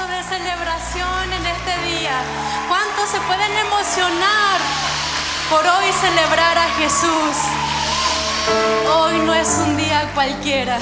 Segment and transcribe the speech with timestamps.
[0.00, 2.20] gozo, de celebración en este día.
[2.68, 4.60] ¿Cuántos se pueden emocionar
[5.48, 7.36] por hoy celebrar a Jesús?
[8.96, 10.78] Hoy no es un día cualquiera.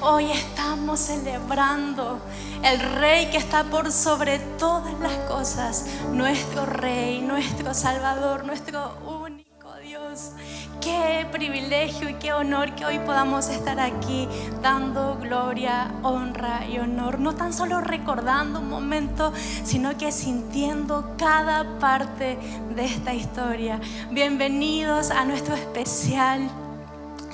[0.00, 2.20] Hoy estamos celebrando
[2.62, 9.50] el rey que está por sobre todas las cosas, nuestro rey, nuestro salvador, nuestro único
[9.82, 10.32] Dios.
[10.80, 14.26] Qué privilegio y qué honor que hoy podamos estar aquí
[14.62, 17.18] dando gloria, honra y honor.
[17.18, 19.30] No tan solo recordando un momento,
[19.62, 22.38] sino que sintiendo cada parte
[22.74, 23.78] de esta historia.
[24.10, 26.48] Bienvenidos a nuestro especial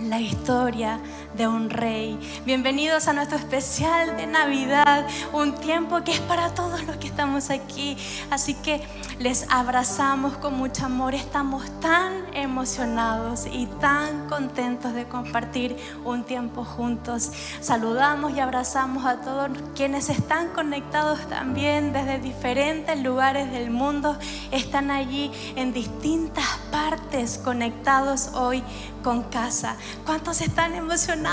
[0.01, 0.99] la historia
[1.37, 2.19] de un rey.
[2.47, 7.51] Bienvenidos a nuestro especial de Navidad, un tiempo que es para todos los que estamos
[7.51, 7.97] aquí.
[8.31, 8.81] Así que
[9.19, 11.15] les abrazamos con mucho amor.
[11.15, 17.31] Estamos tan emocionados y tan contentos de compartir un tiempo juntos.
[17.61, 24.19] Saludamos y abrazamos a todos quienes están conectados también desde diferentes lugares del mundo.
[24.53, 28.63] Están allí en distintas partes conectados hoy
[29.03, 29.77] con casa.
[30.05, 31.26] ¿Cuántos están emocionados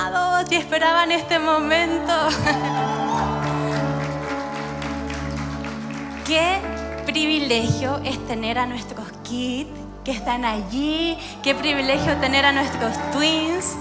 [0.49, 2.11] y esperaban este momento?
[6.25, 6.57] Qué
[7.05, 9.69] privilegio es tener a nuestros kids
[10.03, 11.15] que están allí.
[11.43, 13.75] Qué privilegio tener a nuestros twins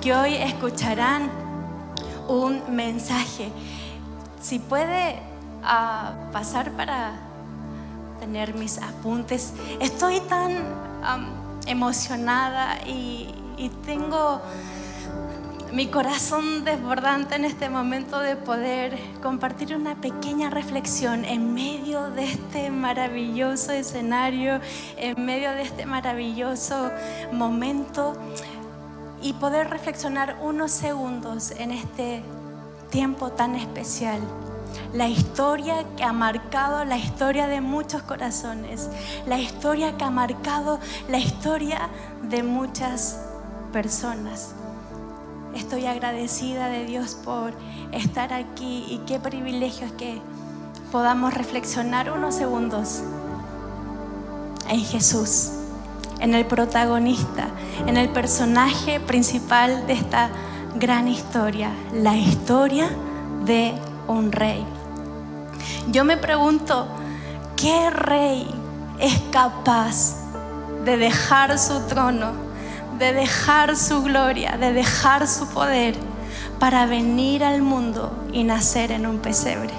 [0.00, 1.32] que hoy escucharán
[2.28, 3.50] un mensaje.
[4.40, 5.20] Si puede
[5.64, 7.14] ah, pasar para
[8.20, 9.52] tener mis apuntes.
[9.80, 10.62] Estoy tan
[11.66, 13.34] emocionada y
[13.84, 14.40] tengo
[15.72, 22.24] mi corazón desbordante en este momento de poder compartir una pequeña reflexión en medio de
[22.24, 24.60] este maravilloso escenario,
[24.96, 26.90] en medio de este maravilloso
[27.32, 28.16] momento
[29.22, 32.22] y poder reflexionar unos segundos en este
[32.90, 34.20] tiempo tan especial
[34.92, 38.88] la historia que ha marcado la historia de muchos corazones,
[39.26, 41.88] la historia que ha marcado la historia
[42.22, 43.20] de muchas
[43.72, 44.54] personas.
[45.56, 47.54] Estoy agradecida de Dios por
[47.90, 50.20] estar aquí y qué privilegio es que
[50.92, 53.00] podamos reflexionar unos segundos
[54.68, 55.52] en Jesús,
[56.20, 57.48] en el protagonista,
[57.86, 60.28] en el personaje principal de esta
[60.78, 62.90] gran historia, la historia
[63.46, 63.72] de
[64.08, 64.62] un rey.
[65.90, 66.86] Yo me pregunto,
[67.56, 68.46] ¿qué rey
[68.98, 70.16] es capaz
[70.84, 72.45] de dejar su trono,
[72.98, 75.94] de dejar su gloria, de dejar su poder
[76.58, 79.72] para venir al mundo y nacer en un pesebre?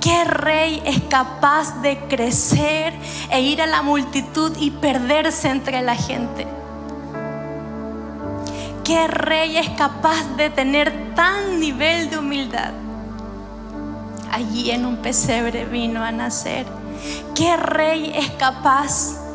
[0.00, 2.94] ¿Qué rey es capaz de crecer
[3.30, 6.46] e ir a la multitud y perderse entre la gente?
[8.84, 12.72] ¿Qué rey es capaz de tener tan nivel de humildad?
[14.32, 16.64] Allí en un pesebre vino a nacer.
[17.34, 19.27] ¿Qué rey es capaz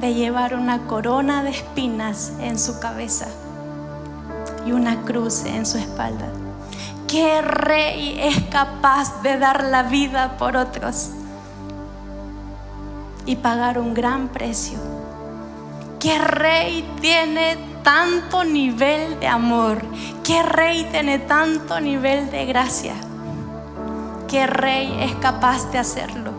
[0.00, 3.26] de llevar una corona de espinas en su cabeza
[4.66, 6.26] y una cruz en su espalda?
[7.06, 11.10] ¿Qué rey es capaz de dar la vida por otros
[13.26, 14.78] y pagar un gran precio?
[15.98, 19.82] ¿Qué rey tiene tanto nivel de amor?
[20.24, 22.94] ¿Qué rey tiene tanto nivel de gracia?
[24.28, 26.29] ¿Qué rey es capaz de hacerlo?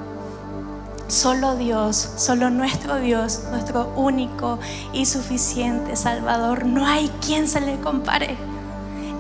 [1.12, 4.60] Solo Dios, solo nuestro Dios, nuestro único
[4.94, 6.66] y suficiente Salvador.
[6.66, 8.38] No hay quien se le compare.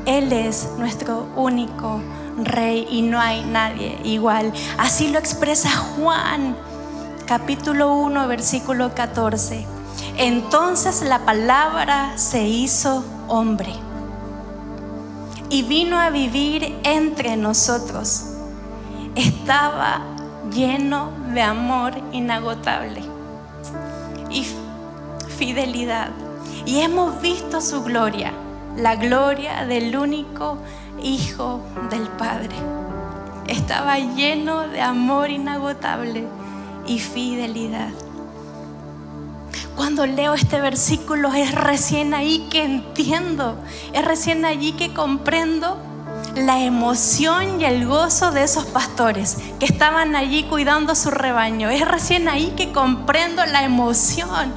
[0.05, 1.99] Él es nuestro único
[2.37, 4.53] Rey y no hay nadie igual.
[4.77, 6.55] Así lo expresa Juan,
[7.25, 9.65] capítulo 1, versículo 14.
[10.15, 13.73] Entonces la palabra se hizo hombre
[15.49, 18.27] y vino a vivir entre nosotros.
[19.15, 20.10] Estaba
[20.49, 23.01] lleno de amor inagotable
[24.29, 24.45] y
[25.37, 26.09] fidelidad.
[26.65, 28.33] Y hemos visto su gloria,
[28.75, 30.57] la gloria del único
[31.03, 32.55] Hijo del Padre.
[33.47, 36.27] Estaba lleno de amor inagotable
[36.85, 37.89] y fidelidad.
[39.75, 43.55] Cuando leo este versículo es recién ahí que entiendo,
[43.93, 45.77] es recién allí que comprendo
[46.35, 51.69] la emoción y el gozo de esos pastores que estaban allí cuidando su rebaño.
[51.69, 54.53] Es recién ahí que comprendo la emoción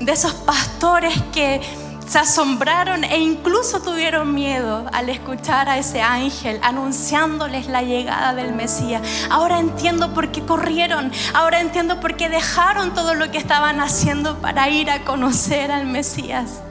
[0.00, 1.60] de esos pastores que
[2.06, 8.52] se asombraron e incluso tuvieron miedo al escuchar a ese ángel anunciándoles la llegada del
[8.52, 9.00] Mesías.
[9.30, 14.38] Ahora entiendo por qué corrieron, ahora entiendo por qué dejaron todo lo que estaban haciendo
[14.38, 16.62] para ir a conocer al Mesías.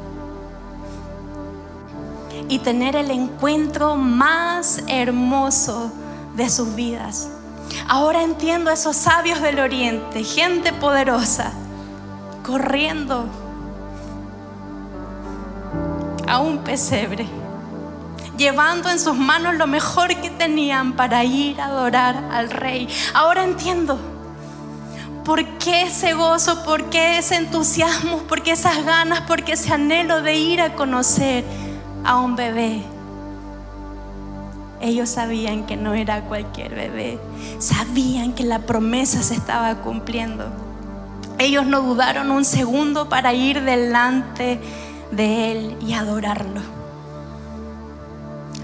[2.50, 5.92] Y tener el encuentro más hermoso
[6.36, 7.30] de sus vidas.
[7.88, 11.54] Ahora entiendo a esos sabios del oriente, gente poderosa,
[12.44, 13.28] corriendo
[16.28, 17.28] a un pesebre,
[18.36, 22.90] llevando en sus manos lo mejor que tenían para ir a adorar al rey.
[23.14, 24.00] Ahora entiendo
[25.24, 29.72] por qué ese gozo, por qué ese entusiasmo, por qué esas ganas, por qué ese
[29.72, 31.44] anhelo de ir a conocer
[32.04, 32.84] a un bebé.
[34.82, 37.20] Ellos sabían que no era cualquier bebé,
[37.60, 40.46] sabían que la promesa se estaba cumpliendo.
[41.38, 44.60] Ellos no dudaron un segundo para ir delante
[45.12, 46.62] de Él y adorarlo.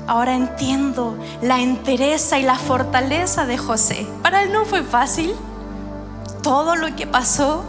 [0.07, 4.07] Ahora entiendo la entereza y la fortaleza de José.
[4.21, 5.33] Para él no fue fácil.
[6.43, 7.63] Todo lo que pasó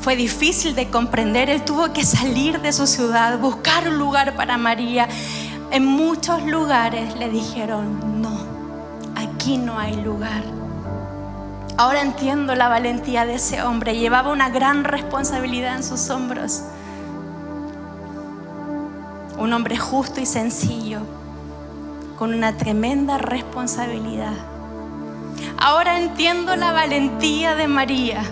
[0.00, 1.50] fue difícil de comprender.
[1.50, 5.08] Él tuvo que salir de su ciudad, buscar un lugar para María.
[5.70, 8.38] En muchos lugares le dijeron, no,
[9.16, 10.42] aquí no hay lugar.
[11.76, 13.98] Ahora entiendo la valentía de ese hombre.
[13.98, 16.62] Llevaba una gran responsabilidad en sus hombros
[19.38, 21.00] un hombre justo y sencillo,
[22.18, 24.34] con una tremenda responsabilidad.
[25.58, 28.22] Ahora entiendo la valentía de María.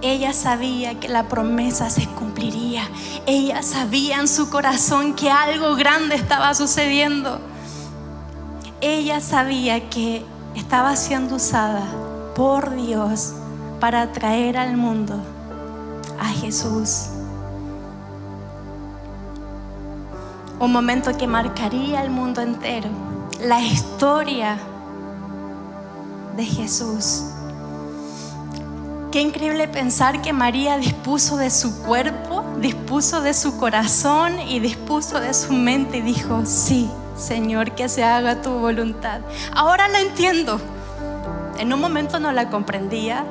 [0.00, 2.88] Ella sabía que la promesa se cumpliría.
[3.26, 7.40] Ella sabía en su corazón que algo grande estaba sucediendo.
[8.80, 10.24] Ella sabía que
[10.54, 11.84] estaba siendo usada
[12.36, 13.34] por Dios
[13.80, 15.20] para traer al mundo
[16.20, 17.08] a Jesús.
[20.60, 22.88] un momento que marcaría el mundo entero,
[23.40, 24.58] la historia
[26.36, 27.24] de Jesús.
[29.18, 35.18] Qué increíble pensar que María dispuso de su cuerpo, dispuso de su corazón y dispuso
[35.18, 39.20] de su mente y dijo, sí, Señor, que se haga tu voluntad.
[39.56, 40.60] Ahora la entiendo.
[41.58, 43.24] En un momento no la comprendía,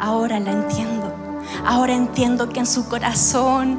[0.00, 1.14] ahora la entiendo.
[1.64, 3.78] Ahora entiendo que en su corazón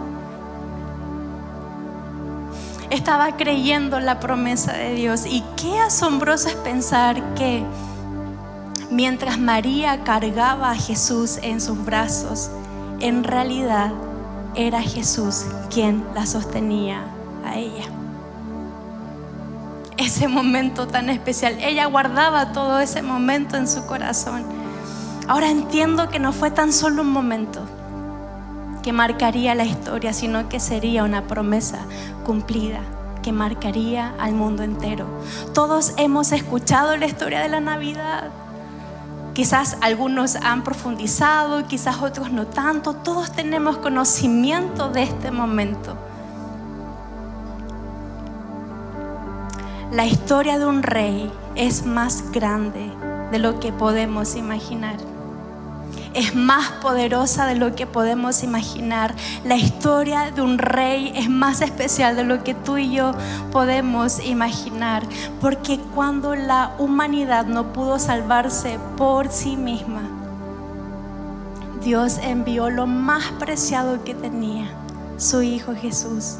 [2.91, 5.25] estaba creyendo la promesa de Dios.
[5.25, 7.65] Y qué asombroso es pensar que
[8.95, 12.49] mientras María cargaba a Jesús en sus brazos,
[13.01, 13.91] en realidad
[14.55, 17.03] era Jesús quien la sostenía
[17.45, 17.83] a ella.
[19.97, 24.45] Ese momento tan especial, ella guardaba todo ese momento en su corazón.
[25.27, 27.61] Ahora entiendo que no fue tan solo un momento,
[28.81, 31.79] que marcaría la historia, sino que sería una promesa
[32.25, 32.79] cumplida
[33.21, 35.05] que marcaría al mundo entero.
[35.53, 38.44] Todos hemos escuchado la historia de la Navidad.
[39.35, 42.93] Quizás algunos han profundizado, quizás otros no tanto.
[42.93, 45.97] Todos tenemos conocimiento de este momento.
[49.91, 52.89] La historia de un rey es más grande
[53.29, 54.95] de lo que podemos imaginar
[56.15, 59.13] es más poderosa de lo que podemos imaginar.
[59.43, 63.11] La historia de un rey es más especial de lo que tú y yo
[63.51, 65.03] podemos imaginar.
[65.41, 70.01] Porque cuando la humanidad no pudo salvarse por sí misma,
[71.83, 74.67] Dios envió lo más preciado que tenía,
[75.17, 76.37] su Hijo Jesús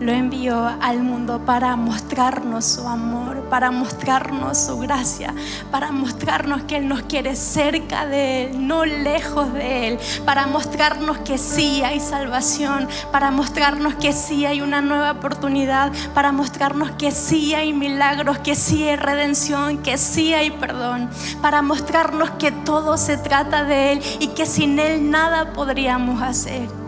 [0.00, 5.34] lo envió al mundo para mostrarnos su amor, para mostrarnos su gracia,
[5.70, 11.18] para mostrarnos que Él nos quiere cerca de Él, no lejos de Él, para mostrarnos
[11.18, 17.10] que sí hay salvación, para mostrarnos que sí hay una nueva oportunidad, para mostrarnos que
[17.10, 21.10] sí hay milagros, que sí hay redención, que sí hay perdón,
[21.42, 26.79] para mostrarnos que todo se trata de Él y que sin Él nada podríamos hacer.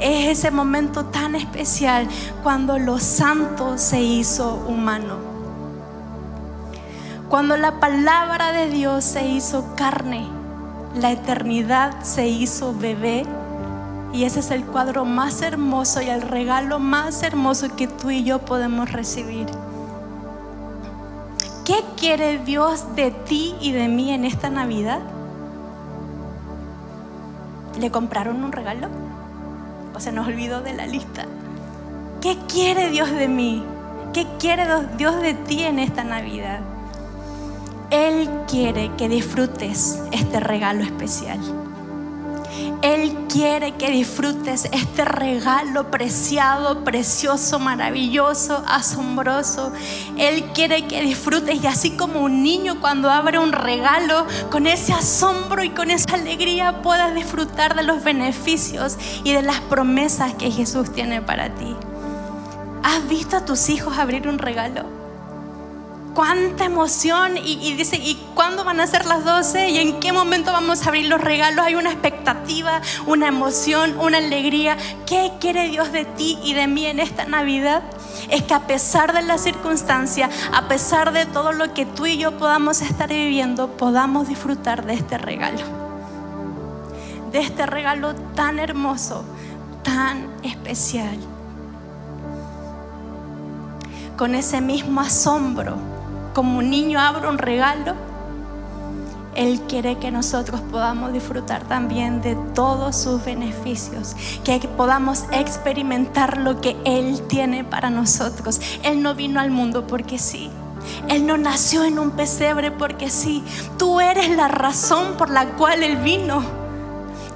[0.00, 2.06] Es ese momento tan especial
[2.42, 5.16] cuando lo santo se hizo humano.
[7.28, 10.28] Cuando la palabra de Dios se hizo carne,
[10.94, 13.24] la eternidad se hizo bebé.
[14.12, 18.24] Y ese es el cuadro más hermoso y el regalo más hermoso que tú y
[18.24, 19.46] yo podemos recibir.
[21.66, 25.00] ¿Qué quiere Dios de ti y de mí en esta Navidad?
[27.78, 29.07] ¿Le compraron un regalo?
[30.00, 31.26] Se nos olvidó de la lista.
[32.20, 33.64] ¿Qué quiere Dios de mí?
[34.12, 36.60] ¿Qué quiere Dios de ti en esta Navidad?
[37.90, 41.38] Él quiere que disfrutes este regalo especial.
[42.82, 49.72] Él quiere que disfrutes este regalo preciado, precioso, maravilloso, asombroso.
[50.16, 54.92] Él quiere que disfrutes y así como un niño cuando abre un regalo, con ese
[54.92, 60.52] asombro y con esa alegría puedas disfrutar de los beneficios y de las promesas que
[60.52, 61.74] Jesús tiene para ti.
[62.84, 64.97] ¿Has visto a tus hijos abrir un regalo?
[66.18, 69.68] Cuánta emoción y, dice, ¿y cuándo van a ser las 12?
[69.68, 71.64] ¿Y en qué momento vamos a abrir los regalos?
[71.64, 74.76] Hay una expectativa, una emoción, una alegría.
[75.06, 77.84] ¿Qué quiere Dios de ti y de mí en esta Navidad?
[78.30, 82.18] Es que a pesar de la circunstancia, a pesar de todo lo que tú y
[82.18, 85.62] yo podamos estar viviendo, podamos disfrutar de este regalo.
[87.30, 89.24] De este regalo tan hermoso,
[89.84, 91.16] tan especial.
[94.16, 95.97] Con ese mismo asombro
[96.38, 97.96] como un niño abre un regalo,
[99.34, 104.14] Él quiere que nosotros podamos disfrutar también de todos sus beneficios,
[104.44, 108.60] que podamos experimentar lo que Él tiene para nosotros.
[108.84, 110.48] Él no vino al mundo porque sí.
[111.08, 113.42] Él no nació en un pesebre porque sí.
[113.76, 116.40] Tú eres la razón por la cual Él vino.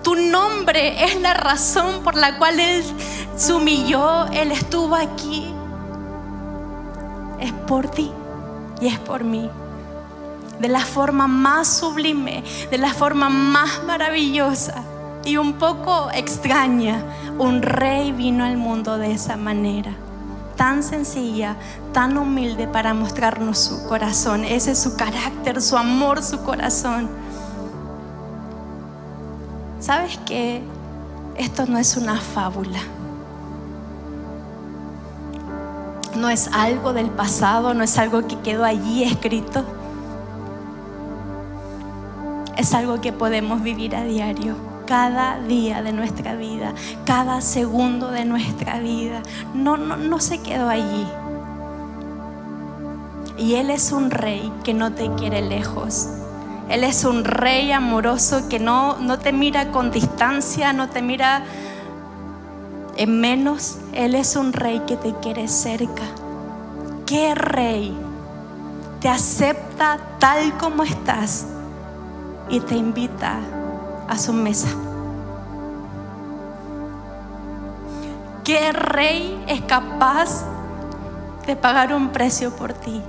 [0.05, 2.85] Tu nombre es la razón por la cual Él
[3.35, 5.53] se humilló, Él estuvo aquí.
[7.41, 8.13] Es por ti
[8.83, 9.49] y es por mí.
[10.59, 14.83] De la forma más sublime, de la forma más maravillosa
[15.25, 17.05] y un poco extraña,
[17.39, 19.93] un rey vino al mundo de esa manera.
[20.57, 21.57] Tan sencilla,
[21.93, 24.45] tan humilde para mostrarnos su corazón.
[24.45, 27.09] Ese es su carácter, su amor, su corazón.
[29.81, 30.63] ¿Sabes qué?
[31.37, 32.81] Esto no es una fábula.
[36.17, 39.65] No es algo del pasado, no es algo que quedó allí escrito.
[42.57, 48.25] Es algo que podemos vivir a diario, cada día de nuestra vida, cada segundo de
[48.25, 49.23] nuestra vida.
[49.55, 51.07] No, no, no se quedó allí.
[53.39, 56.09] Y Él es un rey que no te quiere lejos.
[56.69, 61.43] Él es un rey amoroso que no, no te mira con distancia, no te mira
[62.97, 66.05] en menos, Él es un rey que te quiere cerca.
[67.07, 67.97] ¿Qué rey
[69.01, 71.47] te acepta tal como estás
[72.49, 73.39] y te invita
[74.09, 74.69] a su mesa?
[78.45, 80.45] ¿Qué rey es capaz
[81.47, 83.01] de pagar un precio por ti?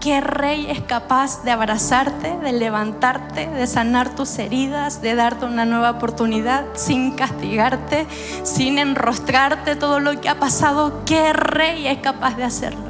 [0.00, 5.64] ¿Qué rey es capaz de abrazarte, de levantarte, de sanar tus heridas, de darte una
[5.64, 8.06] nueva oportunidad sin castigarte,
[8.44, 11.02] sin enrostrarte todo lo que ha pasado?
[11.06, 12.84] ¿Qué rey es capaz de hacerlo?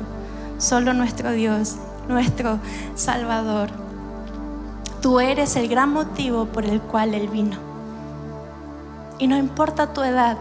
[0.58, 1.76] Solo nuestro Dios,
[2.08, 2.58] nuestro
[2.96, 3.70] Salvador.
[5.00, 7.56] Tú eres el gran motivo por el cual Él vino.
[9.18, 10.36] Y no importa tu edad,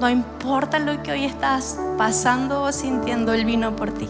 [0.00, 4.08] no importa lo que hoy estás pasando o sintiendo, Él vino por ti.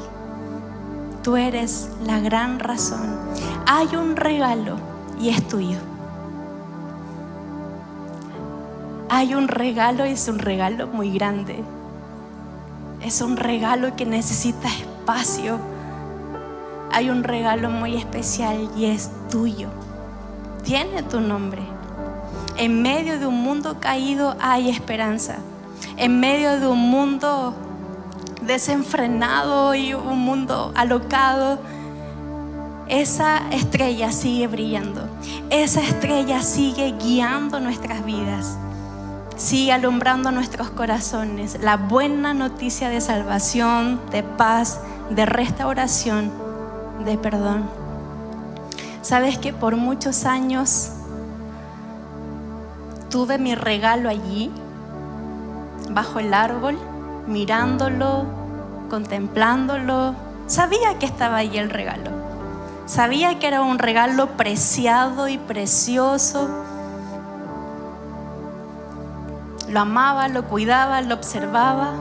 [1.23, 3.17] Tú eres la gran razón.
[3.67, 4.77] Hay un regalo
[5.21, 5.79] y es tuyo.
[9.09, 11.63] Hay un regalo y es un regalo muy grande.
[13.01, 15.59] Es un regalo que necesita espacio.
[16.93, 19.69] Hay un regalo muy especial y es tuyo.
[20.65, 21.63] Tiene tu nombre.
[22.57, 25.37] En medio de un mundo caído hay esperanza.
[25.99, 27.55] En medio de un mundo
[28.43, 31.59] desenfrenado y un mundo alocado,
[32.87, 35.09] esa estrella sigue brillando.
[35.49, 38.59] Esa estrella sigue guiando nuestras vidas.
[39.37, 41.59] Sigue alumbrando nuestros corazones.
[41.63, 46.31] La buena noticia de salvación, de paz, de restauración,
[47.07, 47.65] de perdón.
[49.01, 50.91] Sabes que por muchos años
[53.09, 54.51] tuve mi regalo allí,
[55.97, 56.79] bajo el árbol
[57.27, 58.27] mirándolo,
[58.91, 60.15] contemplándolo.
[60.47, 62.11] Sabía que estaba ahí el regalo.
[62.85, 66.51] Sabía que era un regalo preciado y precioso.
[69.71, 71.95] Lo amaba, lo cuidaba, lo observaba,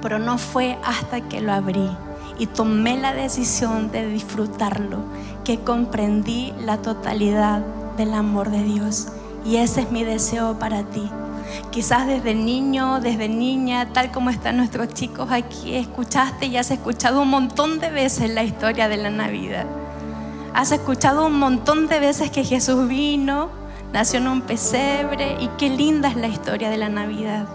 [0.00, 1.90] pero no fue hasta que lo abrí
[2.38, 5.00] y tomé la decisión de disfrutarlo
[5.44, 7.60] que comprendí la totalidad
[7.98, 9.08] del amor de Dios.
[9.44, 11.10] Y ese es mi deseo para ti
[11.70, 17.22] Quizás desde niño, desde niña, tal como están nuestros chicos aquí, escuchaste y has escuchado
[17.22, 19.66] un montón de veces la historia de la Navidad.
[20.54, 23.50] Has escuchado un montón de veces que Jesús vino,
[23.92, 27.46] nació en un pesebre y qué linda es la historia de la Navidad.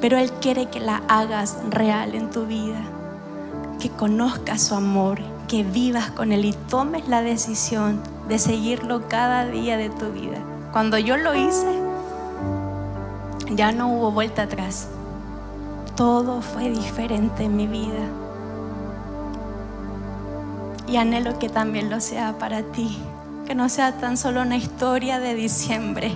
[0.00, 2.80] Pero Él quiere que la hagas real en tu vida,
[3.80, 9.46] que conozcas su amor, que vivas con Él y tomes la decisión de seguirlo cada
[9.46, 10.38] día de tu vida.
[10.72, 11.91] Cuando yo lo hice,
[13.50, 14.88] ya no hubo vuelta atrás.
[15.96, 18.08] Todo fue diferente en mi vida.
[20.86, 22.98] Y anhelo que también lo sea para ti,
[23.46, 26.14] que no sea tan solo una historia de diciembre,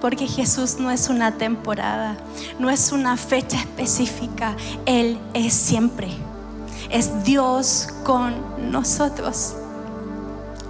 [0.00, 2.16] porque Jesús no es una temporada,
[2.58, 4.54] no es una fecha específica,
[4.86, 6.08] Él es siempre.
[6.90, 8.34] Es Dios con
[8.70, 9.56] nosotros.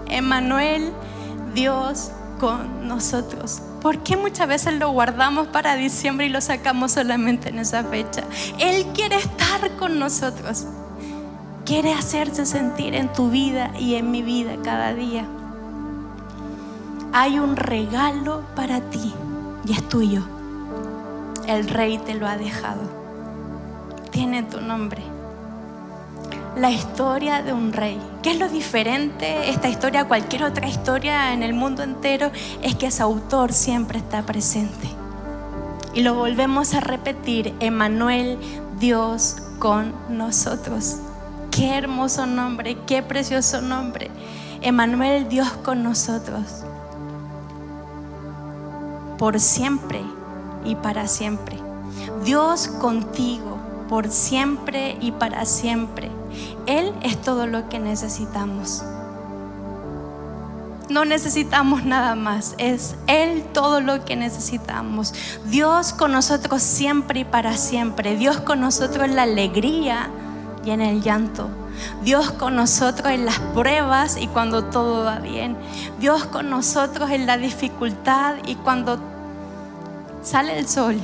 [0.08, 0.92] Emanuel,
[1.54, 3.60] Dios con nosotros.
[3.86, 8.24] ¿Por qué muchas veces lo guardamos para diciembre y lo sacamos solamente en esa fecha?
[8.58, 10.66] Él quiere estar con nosotros.
[11.64, 15.24] Quiere hacerse sentir en tu vida y en mi vida cada día.
[17.12, 19.14] Hay un regalo para ti
[19.64, 20.26] y es tuyo.
[21.46, 22.82] El rey te lo ha dejado.
[24.10, 25.15] Tiene tu nombre
[26.56, 28.00] la historia de un rey.
[28.22, 32.30] ¿Qué es lo diferente esta historia a cualquier otra historia en el mundo entero?
[32.62, 34.88] Es que ese autor siempre está presente.
[35.92, 38.38] Y lo volvemos a repetir, Emanuel,
[38.78, 40.96] Dios con nosotros.
[41.50, 44.10] Qué hermoso nombre, qué precioso nombre.
[44.62, 46.64] Emanuel, Dios con nosotros.
[49.18, 50.00] Por siempre
[50.64, 51.56] y para siempre.
[52.24, 53.58] Dios contigo,
[53.88, 56.10] por siempre y para siempre.
[56.66, 58.82] Él es todo lo que necesitamos.
[60.88, 65.14] No necesitamos nada más, es Él todo lo que necesitamos.
[65.46, 68.16] Dios con nosotros siempre y para siempre.
[68.16, 70.10] Dios con nosotros en la alegría
[70.64, 71.48] y en el llanto.
[72.02, 75.56] Dios con nosotros en las pruebas y cuando todo va bien.
[75.98, 78.98] Dios con nosotros en la dificultad y cuando
[80.22, 80.96] sale el sol.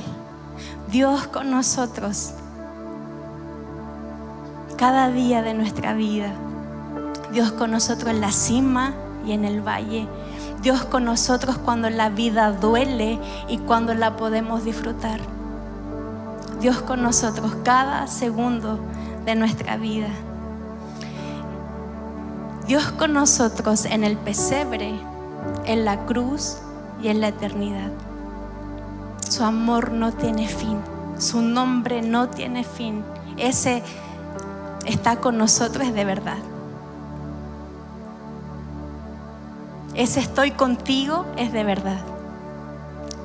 [0.89, 2.33] Dios con nosotros
[4.83, 6.33] cada día de nuestra vida.
[7.31, 8.91] Dios con nosotros en la cima
[9.25, 10.09] y en el valle.
[10.61, 15.21] Dios con nosotros cuando la vida duele y cuando la podemos disfrutar.
[16.59, 18.77] Dios con nosotros cada segundo
[19.23, 20.09] de nuestra vida.
[22.67, 24.95] Dios con nosotros en el pesebre,
[25.63, 26.57] en la cruz
[27.01, 27.89] y en la eternidad.
[29.29, 30.77] Su amor no tiene fin,
[31.17, 33.05] su nombre no tiene fin.
[33.37, 33.81] Ese
[34.85, 36.37] está con nosotros de verdad.
[39.95, 42.01] Ese estoy contigo es de verdad.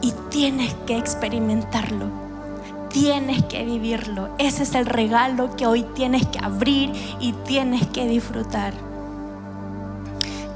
[0.00, 2.06] Y tienes que experimentarlo.
[2.90, 4.28] Tienes que vivirlo.
[4.38, 8.74] Ese es el regalo que hoy tienes que abrir y tienes que disfrutar.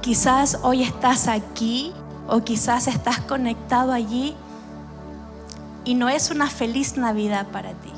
[0.03, 1.93] Quizás hoy estás aquí
[2.29, 4.35] o quizás estás conectado allí
[5.85, 7.91] y no es una feliz Navidad para ti.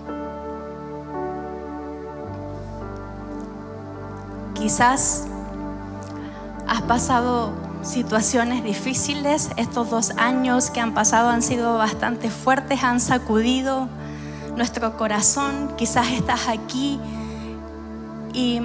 [4.64, 5.26] Quizás
[6.66, 12.98] has pasado situaciones difíciles, estos dos años que han pasado han sido bastante fuertes, han
[12.98, 13.90] sacudido
[14.56, 16.98] nuestro corazón, quizás estás aquí
[18.32, 18.62] y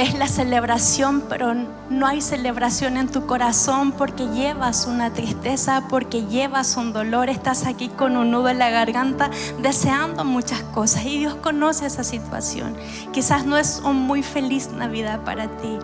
[0.00, 1.52] ves la celebración, pero
[1.90, 7.66] no hay celebración en tu corazón porque llevas una tristeza, porque llevas un dolor, estás
[7.66, 9.28] aquí con un nudo en la garganta
[9.60, 12.74] deseando muchas cosas y Dios conoce esa situación.
[13.12, 15.78] Quizás no es un muy feliz Navidad para ti,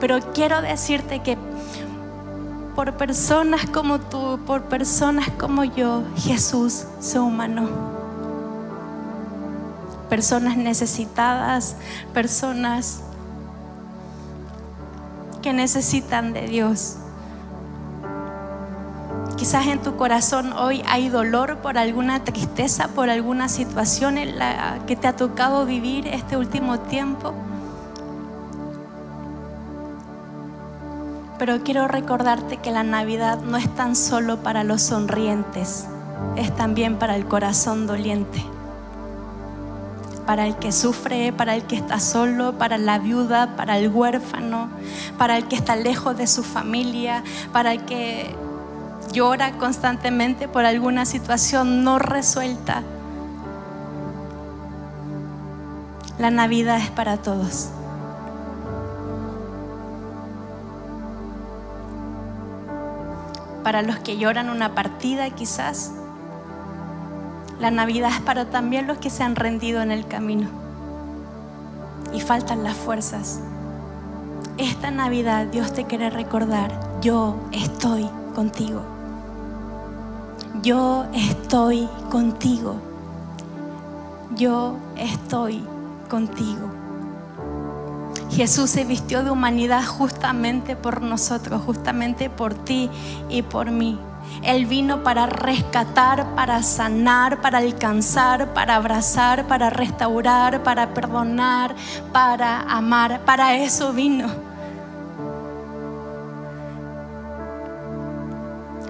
[0.00, 1.38] pero quiero decirte que
[2.74, 8.01] por personas como tú, por personas como yo, Jesús se humanó
[10.12, 11.74] personas necesitadas,
[12.12, 13.00] personas
[15.40, 16.98] que necesitan de Dios.
[19.38, 24.80] Quizás en tu corazón hoy hay dolor por alguna tristeza, por alguna situación en la
[24.86, 27.32] que te ha tocado vivir este último tiempo.
[31.38, 35.86] Pero quiero recordarte que la Navidad no es tan solo para los sonrientes,
[36.36, 38.44] es también para el corazón doliente
[40.26, 44.70] para el que sufre, para el que está solo, para la viuda, para el huérfano,
[45.18, 48.34] para el que está lejos de su familia, para el que
[49.12, 52.82] llora constantemente por alguna situación no resuelta.
[56.18, 57.70] La Navidad es para todos.
[63.64, 65.92] Para los que lloran una partida quizás,
[67.62, 70.48] la Navidad es para también los que se han rendido en el camino
[72.12, 73.38] y faltan las fuerzas.
[74.58, 78.82] Esta Navidad Dios te quiere recordar, yo estoy contigo.
[80.64, 82.74] Yo estoy contigo.
[84.34, 85.62] Yo estoy
[86.10, 86.68] contigo.
[88.32, 92.90] Jesús se vistió de humanidad justamente por nosotros, justamente por ti
[93.28, 94.00] y por mí.
[94.42, 101.74] Él vino para rescatar, para sanar, para alcanzar, para abrazar, para restaurar, para perdonar,
[102.12, 103.20] para amar.
[103.24, 104.28] Para eso vino.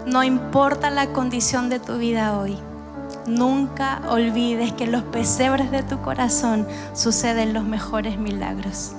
[0.07, 2.59] No importa la condición de tu vida hoy.
[3.27, 8.95] Nunca olvides que en los pesebres de tu corazón suceden los mejores milagros.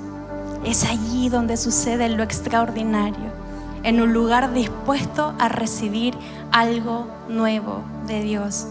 [0.63, 3.33] Es allí donde sucede lo extraordinario,
[3.84, 6.17] en un lugar dispuesto a recibir
[6.52, 8.67] algo nuevo de Dios.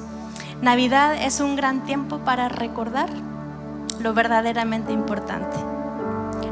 [0.61, 3.11] Navidad es un gran tiempo para recordar
[4.01, 5.57] lo verdaderamente importante.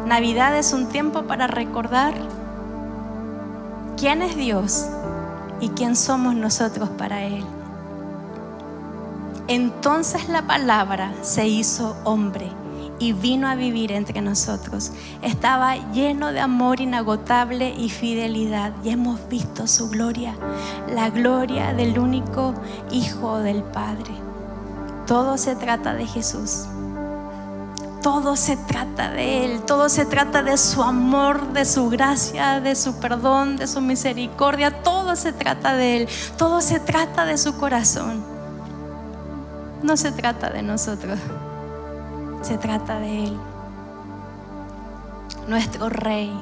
[0.06, 2.14] Navidad es un tiempo para recordar
[3.96, 4.86] quién es Dios
[5.60, 7.44] y quién somos nosotros para Él.
[9.48, 12.59] Entonces la palabra se hizo hombre
[13.00, 14.92] y vino a vivir entre nosotros.
[15.22, 20.36] Estaba lleno de amor inagotable y fidelidad y hemos visto su gloria,
[20.88, 22.54] la gloria del único
[22.92, 24.12] Hijo del Padre.
[25.06, 26.66] Todo se trata de Jesús.
[28.02, 32.74] Todo se trata de Él, todo se trata de su amor, de su gracia, de
[32.74, 36.08] su perdón, de su misericordia, todo se trata de Él,
[36.38, 38.40] todo se trata de su corazón
[39.82, 41.18] no se trata de nosotros,
[42.42, 43.36] se trata de Él,
[45.48, 46.32] nuestro Rey.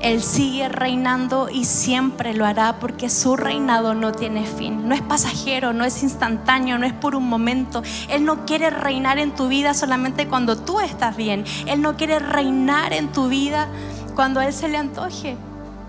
[0.00, 4.86] Él sigue reinando y siempre lo hará porque su reinado no tiene fin.
[4.86, 7.82] No es pasajero, no es instantáneo, no es por un momento.
[8.10, 11.44] Él no quiere reinar en tu vida solamente cuando tú estás bien.
[11.66, 13.68] Él no quiere reinar en tu vida
[14.14, 15.38] cuando a Él se le antoje.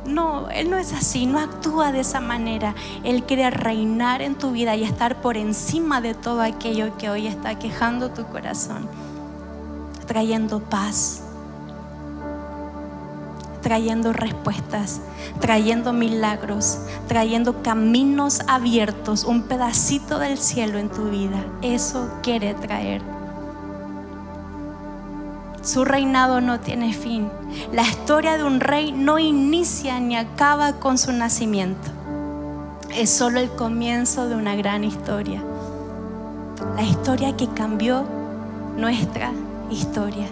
[0.05, 2.75] No, Él no es así, no actúa de esa manera.
[3.03, 7.27] Él quiere reinar en tu vida y estar por encima de todo aquello que hoy
[7.27, 8.87] está quejando tu corazón,
[10.05, 11.21] trayendo paz,
[13.61, 15.01] trayendo respuestas,
[15.39, 21.43] trayendo milagros, trayendo caminos abiertos, un pedacito del cielo en tu vida.
[21.61, 23.01] Eso quiere traer.
[25.63, 27.27] Su reinado no tiene fin.
[27.73, 31.89] La historia de un rey no inicia ni acaba con su nacimiento.
[32.95, 35.43] Es solo el comienzo de una gran historia.
[36.75, 38.05] La historia que cambió
[38.77, 39.31] nuestra
[39.69, 40.27] historia.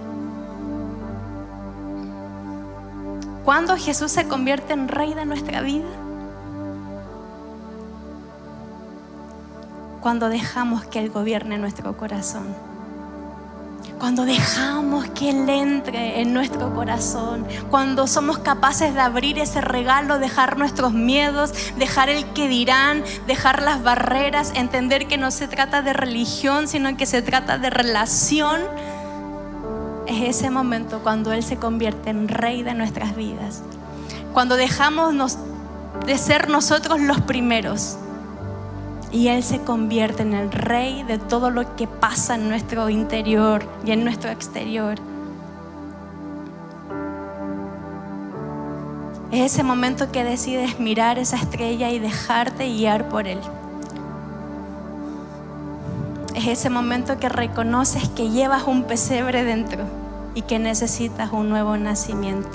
[3.46, 5.90] ¿Cuándo Jesús se convierte en rey de nuestra vida?
[10.02, 12.56] Cuando dejamos que Él gobierne nuestro corazón
[14.04, 20.20] cuando dejamos que Él entre en nuestro corazón, cuando somos capaces de abrir ese regalo,
[20.20, 25.82] dejar nuestros miedos, dejar el que dirán, dejar las barreras, entender que no se trata
[25.82, 28.60] de religión, sino que se trata de relación,
[30.08, 33.64] es ese momento cuando Él se convierte en rey de nuestras vidas.
[34.34, 35.38] Cuando dejamos
[36.06, 37.98] de ser nosotros los primeros
[39.12, 43.64] y Él se convierte en el rey de todo lo que pasa en nuestro interior
[43.86, 44.96] y en nuestro exterior.
[49.32, 53.40] Es ese momento que decides mirar esa estrella y dejarte guiar por Él.
[56.36, 59.86] Es ese momento que reconoces que llevas un pesebre dentro
[60.36, 62.50] y que necesitas un nuevo nacimiento.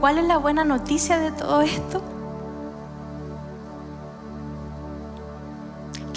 [0.00, 2.02] ¿Cuál es la buena noticia de todo esto?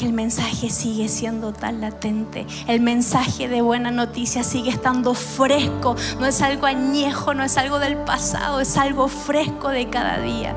[0.05, 2.45] el mensaje sigue siendo tan latente.
[2.67, 5.95] El mensaje de buena noticia sigue estando fresco.
[6.19, 10.55] No es algo añejo, no es algo del pasado, es algo fresco de cada día.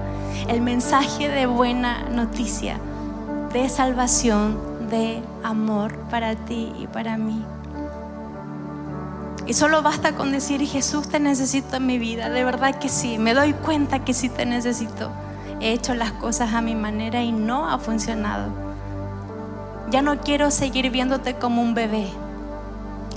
[0.48, 2.78] El mensaje de buena noticia,
[3.54, 4.58] de salvación,
[4.90, 7.40] de amor para ti y para mí.
[9.46, 12.30] Y solo basta con decir, Jesús, te necesito en mi vida.
[12.30, 15.12] De verdad que sí, me doy cuenta que sí te necesito.
[15.60, 18.50] He hecho las cosas a mi manera y no ha funcionado.
[19.88, 22.08] Ya no quiero seguir viéndote como un bebé,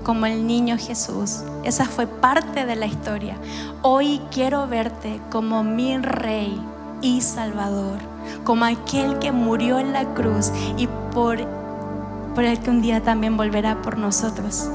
[0.03, 1.39] como el niño Jesús.
[1.63, 3.37] Esa fue parte de la historia.
[3.81, 6.61] Hoy quiero verte como mi rey
[7.01, 11.39] y salvador, como aquel que murió en la cruz y por,
[12.35, 14.69] por el que un día también volverá por nosotros.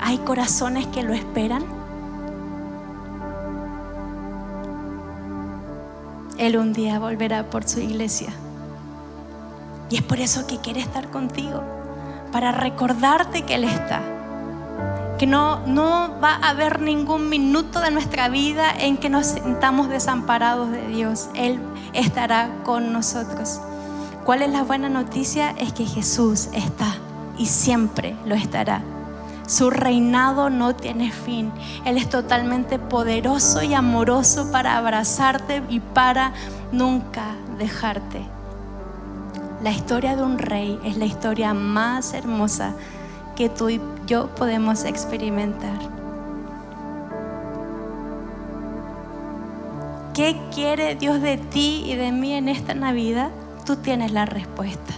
[0.00, 1.64] Hay corazones que lo esperan.
[6.38, 8.30] Él un día volverá por su iglesia.
[9.90, 11.62] Y es por eso que quiere estar contigo,
[12.32, 14.13] para recordarte que Él está.
[15.18, 19.88] Que no, no va a haber ningún minuto de nuestra vida en que nos sintamos
[19.88, 21.28] desamparados de Dios.
[21.34, 21.60] Él
[21.92, 23.60] estará con nosotros.
[24.24, 25.50] ¿Cuál es la buena noticia?
[25.50, 26.96] Es que Jesús está
[27.38, 28.82] y siempre lo estará.
[29.46, 31.52] Su reinado no tiene fin.
[31.84, 36.32] Él es totalmente poderoso y amoroso para abrazarte y para
[36.72, 38.22] nunca dejarte.
[39.62, 42.74] La historia de un rey es la historia más hermosa
[43.36, 45.78] que tú y yo podemos experimentar.
[50.14, 53.32] ¿Qué quiere Dios de ti y de mí en esta Navidad?
[53.66, 54.94] Tú tienes la respuesta.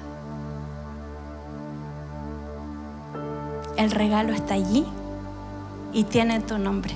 [3.79, 4.85] El regalo está allí
[5.93, 6.95] y tiene tu nombre.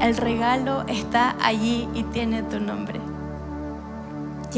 [0.00, 3.00] El regalo está allí y tiene tu nombre.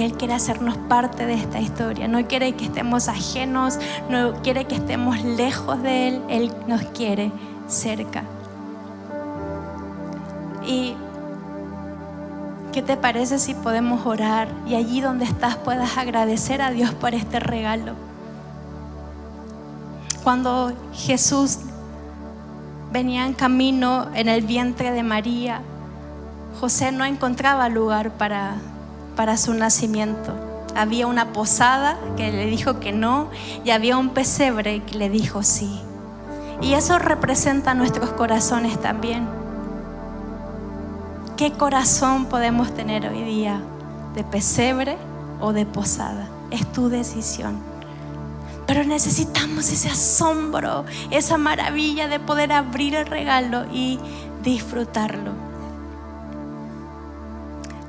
[0.02, 2.08] Él quiere hacernos parte de esta historia.
[2.08, 6.22] No quiere que estemos ajenos, no quiere que estemos lejos de Él.
[6.28, 7.32] Él nos quiere
[7.68, 8.24] cerca.
[10.66, 10.94] Y
[12.72, 17.14] ¿Qué te parece si podemos orar y allí donde estás puedas agradecer a Dios por
[17.14, 17.94] este regalo?
[20.22, 21.58] Cuando Jesús
[22.92, 25.62] venía en camino en el vientre de María,
[26.60, 28.54] José no encontraba lugar para,
[29.20, 30.32] para su nacimiento.
[30.74, 33.28] Había una posada que le dijo que no
[33.66, 35.78] y había un pesebre que le dijo sí.
[36.62, 39.28] Y eso representa nuestros corazones también
[41.36, 43.60] qué corazón podemos tener hoy día,
[44.14, 44.96] de pesebre
[45.38, 46.26] o de posada.
[46.50, 47.58] Es tu decisión.
[48.66, 53.98] Pero necesitamos ese asombro, esa maravilla de poder abrir el regalo y
[54.42, 55.49] disfrutarlo.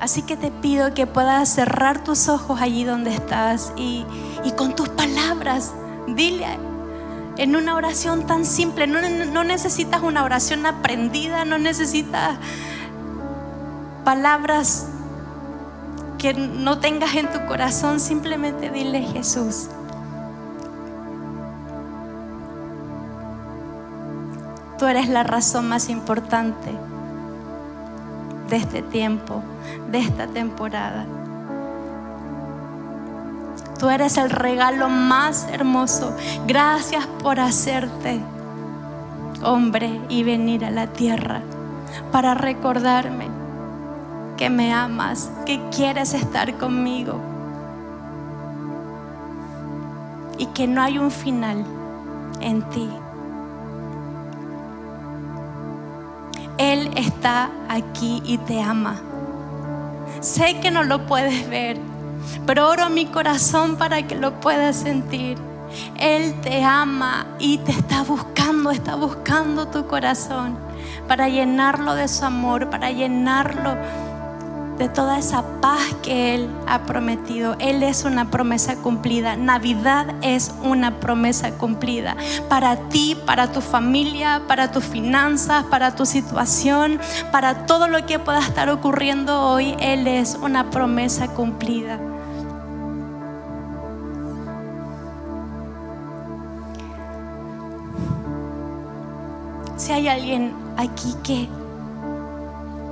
[0.02, 4.04] Así que te pido que puedas cerrar tus ojos allí donde estás y,
[4.58, 5.76] con tus palabras,
[6.08, 6.48] dile
[7.38, 9.00] en una oración tan simple, no,
[9.32, 12.40] no necesitas una oración aprendida, no necesitas
[14.04, 14.88] palabras
[16.18, 19.68] que no tengas en tu corazón, simplemente dile Jesús.
[24.80, 26.72] Tú eres la razón más importante
[28.52, 29.42] de este tiempo,
[29.90, 31.06] de esta temporada.
[33.80, 36.14] Tú eres el regalo más hermoso.
[36.46, 38.20] Gracias por hacerte
[39.42, 41.42] hombre y venir a la tierra
[42.12, 43.28] para recordarme
[44.38, 47.20] que me amas, que quieres estar conmigo
[50.38, 51.64] y que no hay un final
[52.42, 52.90] en ti.
[56.62, 59.02] Él está aquí y te ama.
[60.20, 61.80] Sé que no lo puedes ver,
[62.46, 65.40] pero oro mi corazón para que lo puedas sentir.
[66.00, 70.56] Él te ama y te está buscando, está buscando tu corazón
[71.08, 73.76] para llenarlo de su amor, para llenarlo
[74.82, 77.56] de toda esa paz que Él ha prometido.
[77.60, 79.36] Él es una promesa cumplida.
[79.36, 82.18] Navidad es una promesa cumplida.
[82.50, 87.00] Para ti, para tu familia, para tus finanzas, para tu situación,
[87.32, 92.00] para todo lo que pueda estar ocurriendo hoy, Él es una promesa cumplida.
[99.78, 101.61] Si hay alguien aquí que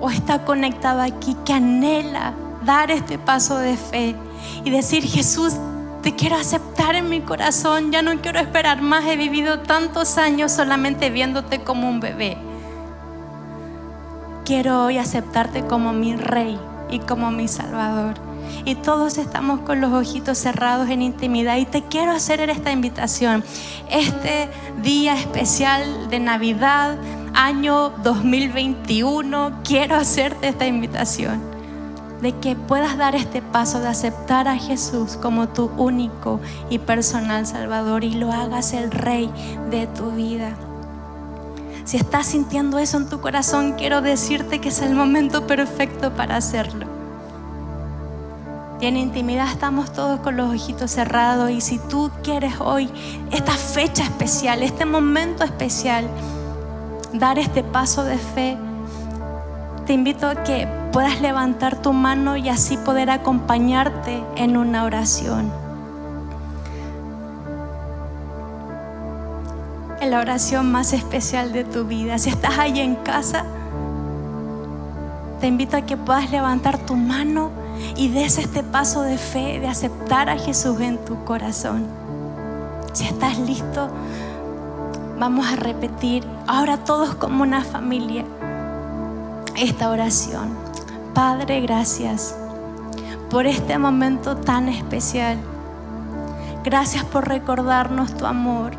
[0.01, 2.33] o está conectado aquí que anhela
[2.63, 4.15] dar este paso de fe
[4.63, 5.55] y decir, Jesús,
[6.01, 10.51] te quiero aceptar en mi corazón, ya no quiero esperar más, he vivido tantos años
[10.51, 12.38] solamente viéndote como un bebé.
[14.45, 16.57] Quiero hoy aceptarte como mi rey
[16.89, 18.15] y como mi salvador.
[18.65, 23.43] Y todos estamos con los ojitos cerrados en intimidad y te quiero hacer esta invitación.
[23.89, 24.49] Este
[24.81, 26.97] día especial de Navidad,
[27.33, 31.41] año 2021, quiero hacerte esta invitación
[32.21, 36.39] de que puedas dar este paso de aceptar a Jesús como tu único
[36.69, 39.31] y personal Salvador y lo hagas el Rey
[39.69, 40.55] de tu vida.
[41.85, 46.35] Si estás sintiendo eso en tu corazón, quiero decirte que es el momento perfecto para
[46.35, 46.85] hacerlo.
[48.81, 52.89] Y en intimidad estamos todos con los ojitos cerrados y si tú quieres hoy
[53.31, 56.05] esta fecha especial, este momento especial,
[57.13, 58.57] dar este paso de fe,
[59.85, 65.51] te invito a que puedas levantar tu mano y así poder acompañarte en una oración.
[70.01, 72.17] En la oración más especial de tu vida.
[72.17, 73.43] Si estás ahí en casa,
[75.39, 77.51] te invito a que puedas levantar tu mano
[77.95, 81.85] y des este paso de fe, de aceptar a Jesús en tu corazón.
[82.93, 83.89] Si estás listo,
[85.19, 88.25] Vamos a repetir ahora todos como una familia
[89.58, 90.49] esta oración.
[91.13, 92.36] Padre, gracias
[93.29, 95.38] por este momento tan especial
[96.63, 98.73] Gracias por recordarnos tu amor.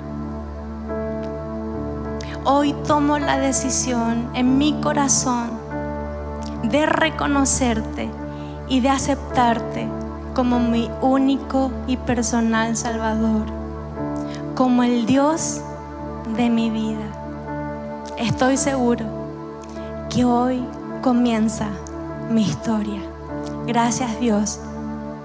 [2.44, 5.50] Hoy tomo la decisión en mi corazón
[6.62, 8.10] de reconocerte
[8.68, 9.88] y de aceptarte
[10.34, 13.46] como mi único y personal Salvador,
[14.54, 15.62] como el Dios
[16.40, 17.04] de mi vida.
[18.16, 19.04] Estoy seguro
[20.08, 20.64] que hoy
[21.02, 21.68] comienza
[22.30, 23.02] mi historia.
[23.66, 24.58] Gracias Dios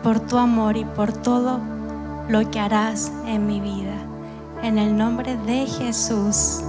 [0.04, 1.62] por tu amor y por todo
[2.28, 3.96] lo que harás en mi vida.
[4.62, 6.62] En el nombre de Jesús.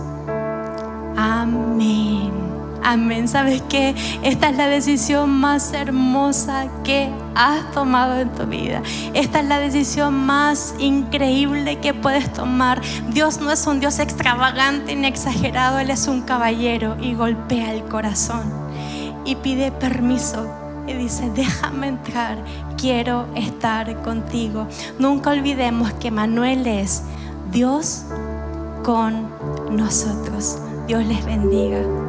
[1.17, 2.46] Amén.
[2.83, 3.29] Amén.
[3.29, 3.95] ¿Sabes qué?
[4.23, 8.83] Esta es la decisión más hermosa que has tomado en tu vida.
[9.15, 12.81] Esta es la decisión más increíble que puedes tomar.
[13.11, 15.79] Dios no es un Dios extravagante ni exagerado.
[15.79, 18.53] Él es un caballero y golpea el corazón
[19.25, 20.47] y pide permiso
[20.87, 22.39] y dice, déjame entrar,
[22.77, 24.69] quiero estar contigo.
[24.99, 27.03] Nunca olvidemos que Manuel es
[27.51, 28.05] Dios
[28.85, 29.29] con
[29.71, 30.59] nosotros.
[30.87, 32.06] Dios les bendiga.